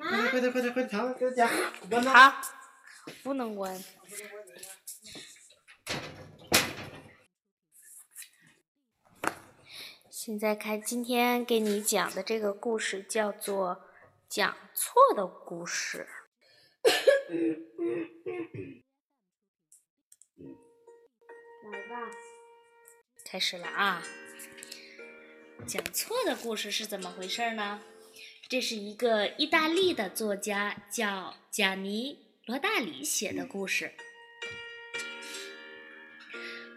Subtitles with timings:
[0.00, 1.48] 快点快点快点快点，糖给我讲，
[1.90, 2.30] 关它。
[2.30, 2.42] 好，
[3.22, 3.84] 不能关。
[10.10, 13.76] 现在看今天给你讲的这个故事叫做
[14.28, 16.08] 《讲错的故事》。
[21.72, 22.10] 来吧，
[23.24, 24.02] 开始了啊！
[25.66, 27.82] 讲错的故事是怎么回事呢？
[28.50, 32.18] 这是一个意大利的作家叫贾尼·
[32.48, 33.92] 罗大里写的故事。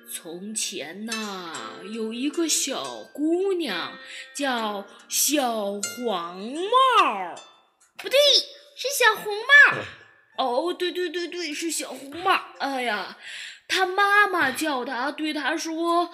[0.08, 3.98] 从前呐，有一个小姑娘
[4.36, 7.36] 叫小黄帽，
[7.98, 8.20] 不对，
[8.76, 9.82] 是小红帽。
[10.38, 12.40] 哦，对对对对，是小红帽。
[12.60, 13.18] 哎呀，
[13.68, 16.12] 她妈妈叫她，对她说：“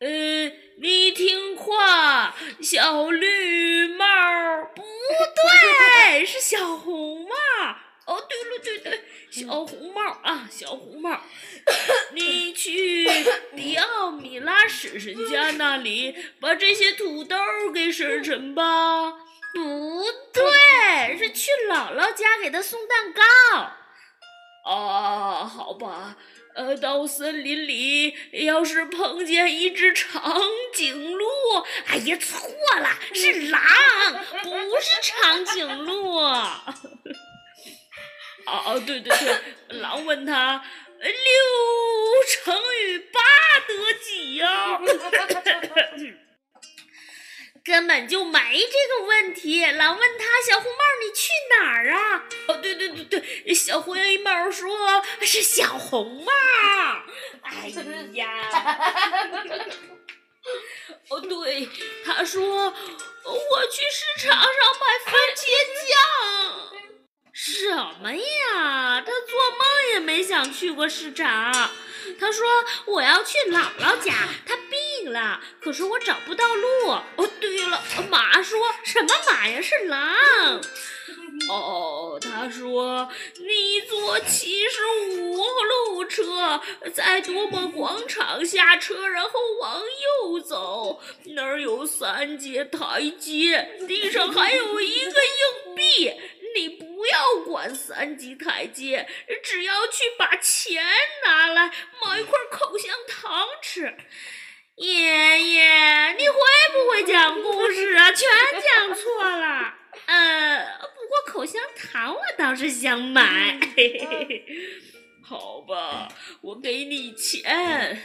[0.00, 0.48] 呃，
[0.80, 3.49] 你听话，小绿。”
[5.20, 7.34] 不对，是小红帽。
[8.06, 11.20] 哦，对了对对，小红帽啊，小红帽，
[12.12, 13.06] 你去
[13.54, 17.36] 迪奥米拉婶婶家那里把这些土豆
[17.72, 19.12] 给婶婶吧。
[19.52, 23.22] 不对，是去姥姥家给她送蛋糕。
[24.64, 26.16] 啊，好吧，
[26.54, 30.40] 呃，到森林里要是碰见一只长
[30.74, 31.26] 颈鹿，
[31.86, 32.40] 哎呀，错
[32.80, 33.62] 了，是狼，
[34.42, 36.16] 不是长颈鹿。
[36.18, 36.62] 哦
[38.46, 40.64] 哦，对对对，狼问他
[40.98, 41.12] 六
[42.42, 43.20] 乘以八
[43.68, 44.80] 得几呀？
[47.64, 49.64] 根本就没这个问题。
[49.64, 56.32] 狼问他：“小红帽，你去哪儿啊？”哦，对对对对，小灰帽说是小红帽。
[57.42, 57.68] 哎
[58.14, 58.26] 呀，
[61.08, 61.68] 哦，对，
[62.04, 64.48] 他说我去市场上
[64.80, 65.46] 买番茄
[65.88, 65.96] 酱。
[67.32, 69.00] 什么呀？
[69.00, 69.60] 他做梦
[69.92, 71.70] 也没想去过市场。
[72.18, 72.46] 他说
[72.86, 74.12] 我要去姥姥家，
[74.46, 74.56] 他
[75.06, 76.88] 了，可是我找不到路。
[76.88, 79.60] 哦，对了，马说什么马呀？
[79.60, 80.60] 是狼。
[81.48, 86.60] 哦，他说你坐七十五路车，
[86.92, 89.30] 在多么广场下车，然后
[89.60, 91.00] 往右走，
[91.34, 96.12] 那儿有三节台阶，地上还有一个硬币。
[96.52, 99.08] 你不要管三级台阶，
[99.42, 100.84] 只要去把钱
[101.24, 101.70] 拿来
[102.02, 103.96] 买一块口香糖吃。
[104.80, 105.60] 爷爷，
[106.16, 106.34] 你会
[106.72, 108.10] 不会讲故事啊？
[108.10, 108.26] 全
[108.62, 109.02] 讲错
[109.36, 109.74] 了。
[110.06, 110.64] 呃，
[110.96, 113.60] 不过口香糖我倒是想买。
[113.76, 114.42] 嘿嘿嘿，
[115.22, 116.08] 好吧，
[116.40, 118.00] 我给你钱。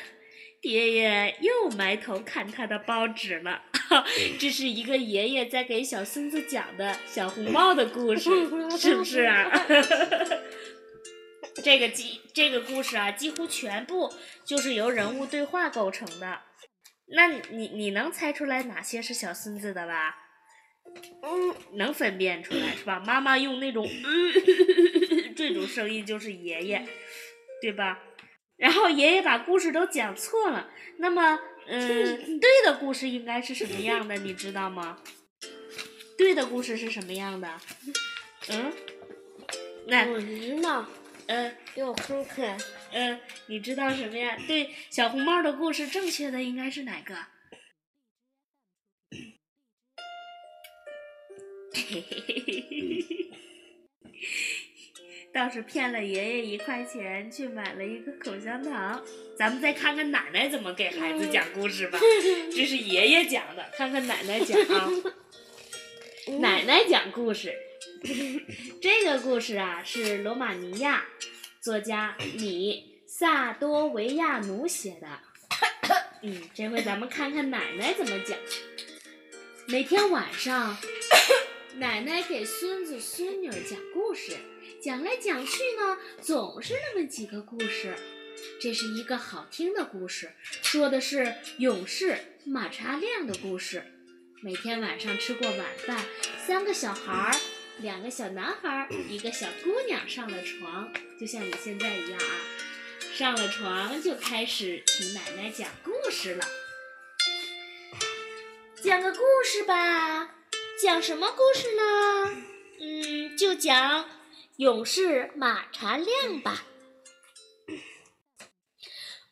[0.64, 3.62] 爷爷又埋头看他的报纸了。
[4.38, 8.30] 这是一个爷爷在给小孙子讲的小红帽的故事，
[8.78, 9.50] 是不是啊？
[11.64, 14.14] 这个几这个故事啊，几乎全部
[14.44, 16.42] 就是由人物对话构成的。
[17.08, 20.18] 那你你能猜出来哪些是小孙子的吧？
[21.24, 23.00] 嗯，能分辨出来是吧？
[23.06, 23.88] 妈妈用那种
[25.36, 26.86] 这种声音就是爷爷，
[27.62, 28.00] 对吧？
[28.58, 31.40] 然后爷爷把故事都讲错了，那么。
[31.68, 31.82] 嗯，
[32.40, 34.16] 对的故事应该是什么样的？
[34.18, 35.00] 你知道吗？
[36.16, 37.50] 对的故事是什么样的？
[38.50, 38.72] 嗯，
[39.88, 40.86] 那我知道。
[41.26, 42.56] 嗯，给我看看。
[42.96, 44.38] 嗯，你知道什么呀？
[44.48, 47.14] 对，小红帽的故事正确的应该是哪个？
[51.74, 53.32] 嘿嘿嘿嘿嘿嘿。
[55.34, 59.04] 倒是骗了爷爷一块钱，去买了一个口香糖。
[59.38, 62.00] 咱们再看看奶奶怎么给孩子讲故事吧。
[62.56, 64.90] 这是爷爷讲的，看看奶奶讲啊。
[66.40, 67.54] 奶奶讲故事，
[68.82, 71.06] 这个故事啊是罗马尼亚
[71.66, 75.08] 作家米萨多维亚努写的。
[76.22, 78.38] 嗯，这回咱们看看奶奶怎么讲。
[79.66, 80.78] 每天晚上，
[81.78, 84.38] 奶奶给孙子孙女讲故事。
[84.80, 87.96] 讲来讲去呢，总是那么几个故事。
[88.62, 93.84] 这是一个好听的故事，说的是勇士马查亮的故事。
[94.44, 96.06] 每天晚上吃过晚饭，
[96.46, 97.36] 三个小孩儿，
[97.80, 102.32] 两个小男孩，一个小姑娘上了床，就像你现在一样啊。
[103.14, 106.46] 上了床就开始听奶奶讲故事了。
[108.82, 110.36] 讲个故事吧，
[110.82, 112.44] 讲什么故事呢？
[112.80, 114.10] 嗯，就讲。
[114.58, 116.64] 勇士马查亮吧。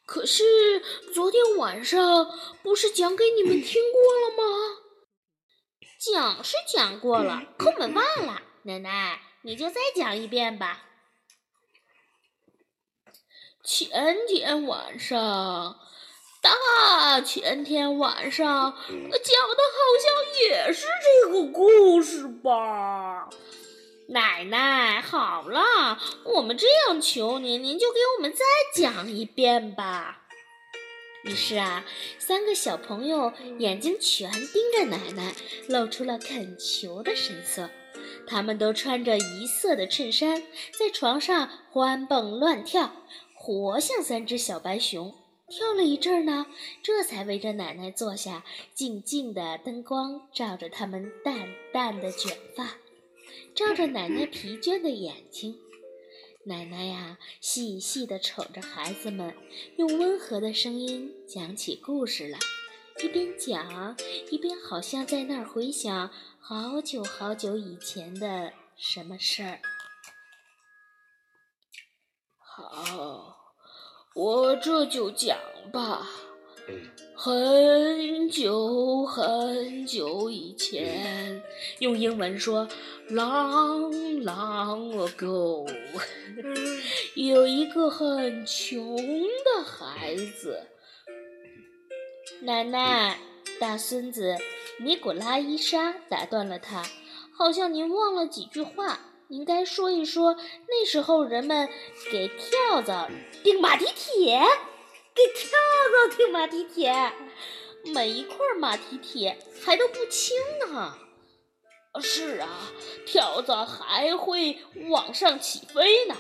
[0.06, 0.44] 可是
[1.14, 2.28] 昨天晚上
[2.62, 4.83] 不是讲给你们听过了吗？
[6.12, 8.42] 讲是讲过了，可我们忘了。
[8.64, 10.84] 奶奶，你就再讲一遍吧。
[13.64, 13.90] 前
[14.28, 15.80] 天晚上，
[16.42, 20.88] 大前天晚上，讲的好像也是
[21.24, 23.30] 这个故事吧？
[24.10, 28.44] 奶奶，好了，我们这样求您，您就给我们再
[28.76, 30.23] 讲一遍吧。
[31.24, 31.86] 于是啊，
[32.20, 35.34] 三个小朋友眼睛全盯着奶奶，
[35.68, 37.70] 露出了恳求的神色。
[38.28, 40.44] 他们都穿着一色的衬衫，
[40.78, 42.92] 在床上欢蹦乱跳，
[43.36, 45.14] 活像三只小白熊。
[45.50, 46.46] 跳了一阵儿呢，
[46.82, 48.44] 这才围着奶奶坐下，
[48.74, 52.78] 静静的灯光照着他们淡淡的卷发，
[53.54, 55.56] 照着奶奶疲倦的眼睛。
[56.46, 59.34] 奶奶呀，细细地瞅着孩子们，
[59.78, 62.38] 用温和的声音讲起故事来，
[63.02, 63.96] 一边讲
[64.30, 69.62] 一边好像在那儿回想好久好久以前的什么事儿。
[72.38, 73.56] 好，
[74.14, 75.38] 我这就讲
[75.72, 76.10] 吧。
[77.26, 81.42] 很久很久以前，
[81.80, 82.68] 用英文说
[83.10, 85.66] ，long long ago，
[87.16, 90.68] 有一个很穷的孩子。
[92.42, 93.18] 奶奶，
[93.58, 94.36] 大孙子
[94.82, 96.84] 尼古拉伊莎打断了他，
[97.34, 99.00] 好像您忘了几句话，
[99.30, 100.36] 您该说一说
[100.68, 101.70] 那时候人们
[102.12, 103.10] 给跳蚤
[103.46, 104.42] 钉马蹄铁。
[105.16, 105.50] 给跳
[105.92, 107.14] 蚤钉马蹄铁，
[107.94, 110.98] 每一块马蹄铁还都不轻呢。
[112.02, 112.72] 是啊，
[113.06, 114.58] 跳蚤还会
[114.90, 116.16] 往上起飞呢。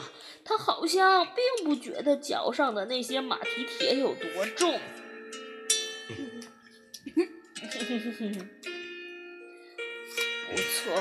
[0.45, 4.79] 它好像并不觉得脚上的那些马蹄铁有多重。
[10.51, 10.93] 不错，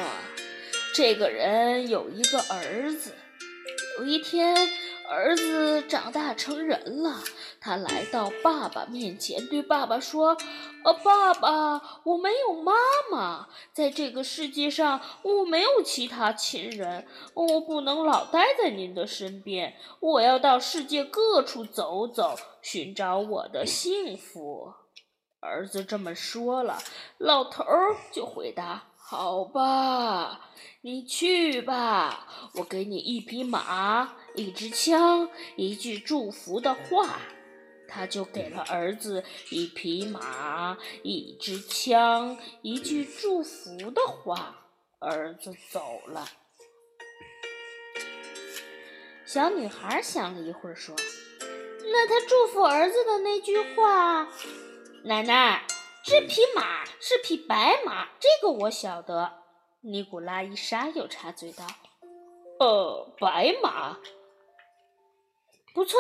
[0.95, 3.13] 这个人有一个儿子。
[3.99, 4.57] 有一天，
[5.11, 7.23] 儿子长大成人了。
[7.65, 10.37] 他来到爸爸面前，对爸爸说
[10.83, 12.73] ：“呃，爸爸，我没有妈
[13.13, 24.73] 妈，在这个世界上，我没有其他亲人，我不能老待在您的身边，我要到世界各处走走，寻找我的幸福。”
[25.39, 26.79] 儿子这么说了，
[27.19, 30.51] 老头儿就回答：“好吧，
[30.81, 37.21] 你去吧，我给你一匹马，一支枪，一句祝福的话。”
[37.93, 44.59] 他就给了儿子一匹马、一支枪、一句祝福的话。
[45.05, 46.29] 儿子走了。
[49.27, 50.95] 小女孩想了一会儿，说
[51.91, 54.29] ：“那他祝福儿子的那句话，
[55.03, 55.67] 奶奶，
[56.05, 59.43] 这匹马是匹白马，这个我晓得。”
[59.83, 61.67] 尼古拉伊莎又插嘴道
[62.61, 63.99] ：“呃，白马，
[65.75, 65.99] 不错。”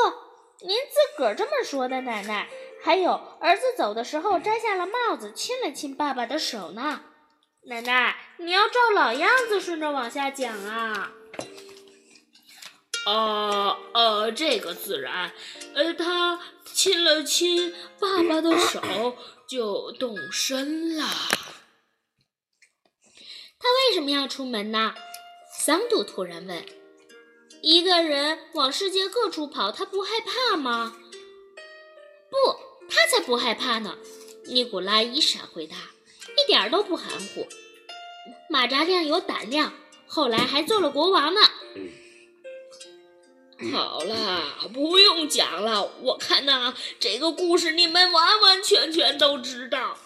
[0.64, 2.48] 您自个儿这么说的，奶奶。
[2.84, 7.02] 还有，儿子走的时候摘下了帽子，亲了亲爸爸的手呢。
[7.66, 11.12] 奶奶，你要照老样子顺着往下讲啊。
[13.06, 15.32] 呃呃，这个自然。
[15.74, 19.16] 呃，他亲了亲爸爸的手，
[19.48, 21.04] 就动身了。
[23.58, 24.94] 他为什么要出门呢？
[25.52, 26.64] 桑杜突然问。
[27.62, 30.96] 一个人往世界各处跑，他不害怕吗？
[32.28, 32.36] 不，
[32.90, 33.96] 他才不害怕呢。
[34.46, 35.76] 尼古拉一闪回答，
[36.36, 37.46] 一点都不含糊。
[38.50, 39.72] 马扎亮有胆量，
[40.08, 41.40] 后来还做了国王呢。
[43.70, 49.96] 好了，不用讲了，我看呐，这个故事你们完完全全都知道。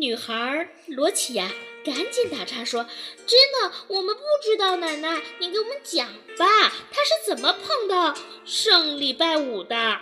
[0.00, 1.52] 女孩罗奇亚。
[1.88, 2.86] 赶紧打岔说
[3.26, 4.76] ：“真的，我们不知道。
[4.76, 6.46] 奶奶，你给我们讲吧，
[6.90, 8.14] 他是怎么碰到
[8.44, 10.00] 圣礼拜五的？”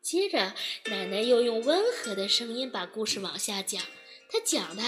[0.00, 0.54] 接着，
[0.86, 3.82] 奶奶又用温和的声音把故事往下讲。
[4.30, 4.82] 她讲的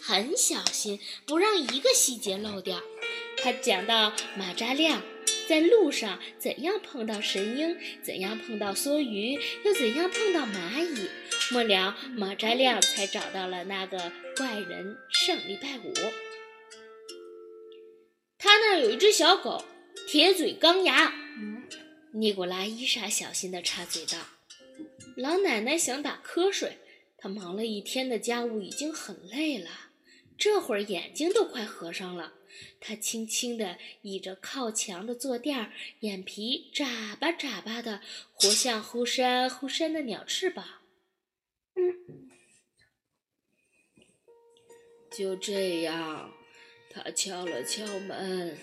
[0.00, 2.80] 很小心，不让一个细节漏掉。
[3.38, 5.02] 她讲到马扎亮
[5.48, 11.08] 在路上怎样碰到神鹰，怎样碰到梭鱼，又怎样碰到蚂蚁。
[11.52, 15.92] 末了，马扎亮才找到了那个怪人圣礼拜五。
[18.38, 19.64] 他那儿有一只小狗，
[20.08, 21.14] 铁嘴钢牙。
[22.12, 24.18] 尼古拉伊莎小心地插嘴道
[25.16, 26.78] ：“老奶奶想打瞌睡，
[27.18, 29.68] 她忙了一天的家务已经很累了，
[30.38, 32.34] 这会儿眼睛都快合上了。
[32.80, 38.00] 他轻轻地倚着靠墙的坐垫儿，眼皮眨巴眨巴的，
[38.32, 40.64] 活像忽闪忽闪的鸟翅膀。
[41.74, 42.30] 嗯
[45.10, 46.32] 就这样，
[46.90, 48.56] 他敲了敲门。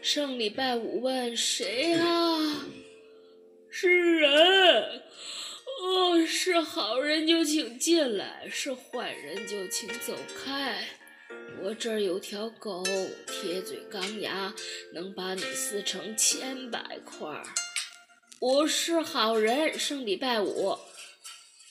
[0.00, 2.66] 圣礼拜五问：“谁啊
[3.70, 5.02] ？”“是人。
[5.82, 10.84] ”“哦，是好人就请进来，是坏人就请走开。”
[11.64, 12.84] 我这儿有条狗，
[13.26, 14.54] 铁嘴钢牙，
[14.92, 17.42] 能把你撕成千百块儿。
[18.38, 20.76] 我是好人，圣礼拜五。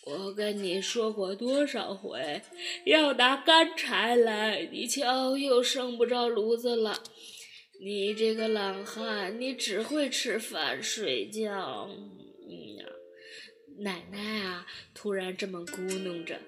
[0.07, 2.41] 我跟你说过多少回，
[2.87, 7.03] 要拿干柴来，你瞧又生不着炉子了。
[7.79, 11.87] 你这个懒汉，你只会吃饭睡觉。
[12.49, 12.85] 嗯呀，
[13.77, 16.39] 奶奶啊，突然这么咕哝着。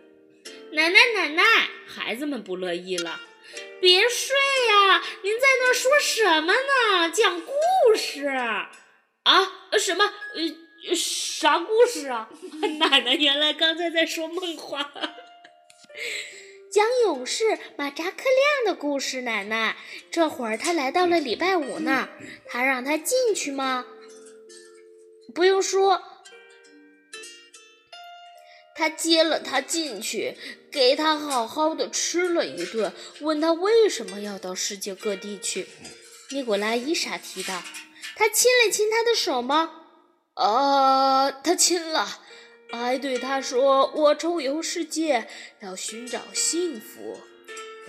[0.71, 1.43] 奶奶，奶奶，
[1.85, 3.21] 孩子们不乐意了。
[3.81, 4.35] 别睡
[4.69, 7.09] 呀，您在那说什么呢？
[7.11, 8.71] 讲故事啊？
[9.79, 10.05] 什么？
[10.05, 12.29] 呃，啥故事啊？
[12.79, 14.91] 奶奶原来刚才在说梦话，
[16.71, 19.21] 讲勇士马扎克亮的故事。
[19.21, 19.75] 奶奶，
[20.11, 22.09] 这会儿他来到了礼拜五那儿，
[22.47, 23.85] 他让他进去吗？
[25.33, 26.01] 不用说。
[28.77, 30.35] 他接了他进去，
[30.75, 32.91] 给他好好的吃了一顿，
[33.21, 35.69] 问他为什么要到世界各地去。
[36.31, 37.63] 尼古拉伊莎提到，
[38.17, 39.71] 他亲了亲他的手吗？
[40.33, 42.19] 啊，他亲了，
[42.71, 45.29] 还对他说：“我周游世界，
[45.61, 47.21] 要寻找幸福。”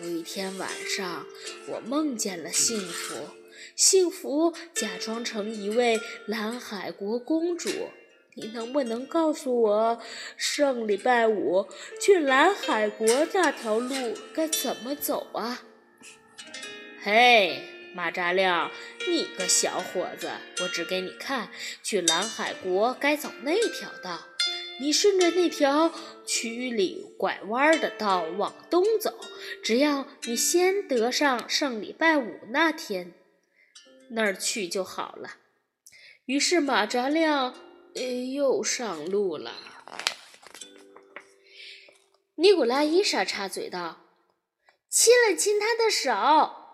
[0.01, 1.27] 有一天晚上，
[1.67, 3.17] 我梦见了幸福，
[3.75, 7.69] 幸福假装成一位蓝海国公主。
[8.39, 10.03] 你能不能告诉我，
[10.37, 11.67] 圣礼拜五
[11.99, 15.63] 去蓝海国那条路该怎么走啊？
[17.03, 17.63] 嘿，
[17.95, 18.71] 马扎亮，
[19.09, 21.49] 你个小伙子，我指给你看，
[21.83, 24.21] 去蓝海国该走那条道。
[24.79, 25.91] 你顺着那条
[26.27, 29.19] 曲里拐弯的道往东走，
[29.65, 33.15] 只要你先得上圣礼拜五那天
[34.11, 35.37] 那儿去就好了。
[36.27, 37.55] 于是马扎亮。
[38.33, 39.53] 又上路了。
[42.37, 43.99] 尼古拉伊莎插嘴道
[44.91, 46.65] ：“亲了亲他的手。”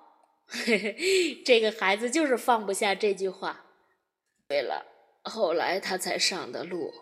[0.46, 3.64] 嘿嘿这个孩子就是放不下这句话。
[4.48, 4.84] 对了，
[5.22, 6.92] 后来他才上的路，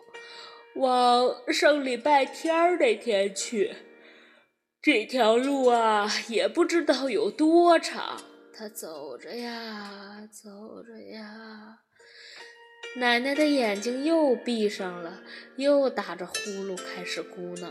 [0.75, 3.75] 往圣礼拜天那天去。
[4.81, 8.21] 这条路啊，也不知道有多长。
[8.53, 11.79] 他走着呀，走着呀。
[12.95, 15.23] 奶奶的眼睛又闭上了，
[15.55, 17.65] 又打着呼噜开始咕囔：“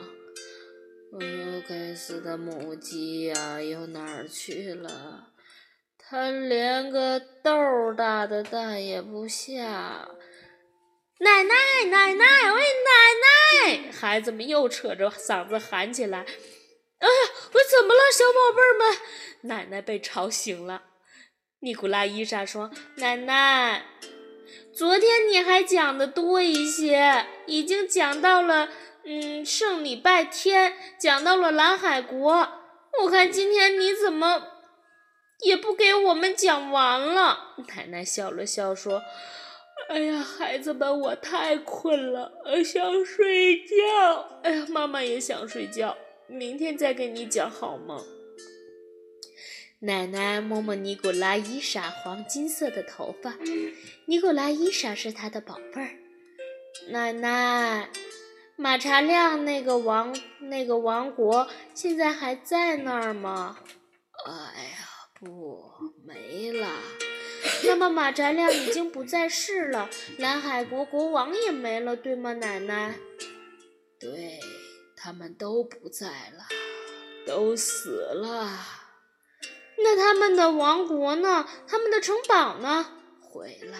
[1.21, 5.33] 哎呦，该死的母鸡呀，又哪儿去了？
[5.99, 10.09] 它连个豆大的蛋也不下！”
[11.21, 11.55] 奶奶，
[11.91, 13.93] 奶奶，喂，奶奶！
[13.93, 16.21] 孩子们又扯着嗓子喊起来
[16.99, 18.99] ：“哎呀，我怎么了，小宝贝儿们？”
[19.55, 20.85] 奶奶被吵醒了。
[21.61, 23.85] 尼古拉伊莎说：“奶奶。”
[24.81, 28.71] 昨天你还讲的多一些，已经讲到了，
[29.05, 32.49] 嗯，圣礼拜天，讲到了蓝海国。
[33.03, 34.43] 我看今天你怎么
[35.41, 37.57] 也不给我们讲完了。
[37.77, 39.03] 奶奶笑了笑说
[39.91, 42.33] ：“哎呀，孩子们，我太困了，
[42.65, 44.31] 想睡觉。
[44.43, 45.95] 哎呀，妈妈也想睡觉，
[46.27, 48.03] 明天再给你讲好吗？”
[49.83, 53.35] 奶奶摸摸尼古拉伊莎黄金色的头发，
[54.05, 55.89] 尼古拉伊莎是她的宝贝儿。
[56.91, 57.89] 奶奶，
[58.57, 63.59] 马查亮那个王那个王国现在还在那儿吗？
[64.27, 64.87] 哎呀，
[65.19, 65.63] 不，
[66.05, 66.69] 没了。
[67.65, 72.95] 那么马查亮已经不在世了，蓝海国国王也没了，对吗，奶奶？
[73.99, 74.39] 对，
[74.95, 76.45] 他们都不在了，
[77.27, 78.59] 都死了。
[79.83, 81.49] 那他们的王国呢？
[81.67, 82.87] 他们的城堡呢？
[83.21, 83.79] 毁了。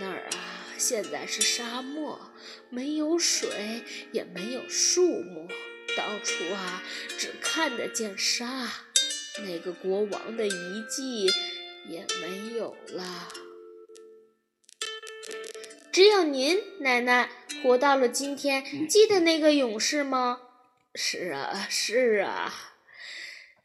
[0.00, 2.20] 那儿啊，现在是沙漠，
[2.68, 5.48] 没有水，也没有树木，
[5.96, 6.82] 到处啊，
[7.18, 8.68] 只看得见沙。
[9.44, 11.26] 那个国王的遗迹
[11.88, 13.28] 也没有了。
[15.92, 17.30] 只有您，奶奶，
[17.62, 18.88] 活到了今天。
[18.88, 20.40] 记得那个勇士吗？
[20.94, 22.52] 是啊，是啊。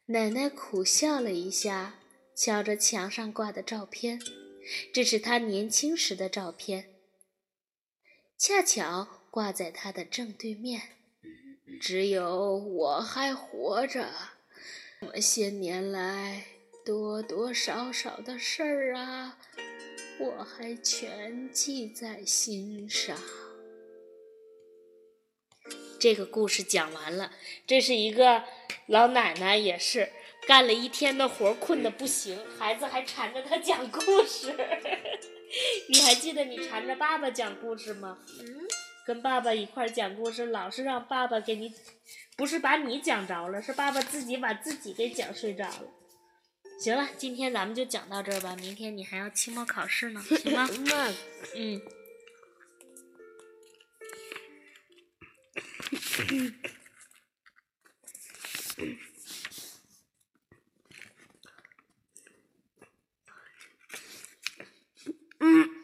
[0.08, 1.96] 奶奶苦笑了一下，
[2.36, 4.22] 瞧着墙上挂的照片，
[4.94, 6.90] 这是她年轻时的照片，
[8.38, 10.82] 恰巧挂在她的正对面。
[11.80, 14.10] 只有我还活着，
[15.00, 16.48] 这么些年来
[16.86, 19.40] 多多少少的事儿啊，
[20.20, 23.18] 我还全记在心上。
[26.04, 27.32] 这个故事讲完了。
[27.66, 28.44] 这是一个
[28.88, 30.10] 老奶奶，也是
[30.46, 34.54] 干了一天的活，困得不行，孩子还缠着她讲故事。
[35.88, 38.18] 你还记得你缠着爸爸讲故事吗？
[38.42, 38.46] 嗯，
[39.08, 41.72] 跟爸爸一块儿讲故事，老是让爸爸给你，
[42.36, 45.86] 不是把你讲着了，是爸爸自己把自己给讲睡着了。
[46.82, 50.68] 行了，今天咱们就讲到这儿吧，明天你还要期末考试呢，行吗？
[51.56, 51.82] 嗯。
[65.42, 65.83] Mm.